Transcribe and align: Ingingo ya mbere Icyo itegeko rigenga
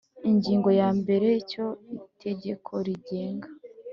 Ingingo 0.29 0.69
ya 0.79 0.89
mbere 0.99 1.27
Icyo 1.41 1.65
itegeko 2.07 2.71
rigenga 2.85 3.49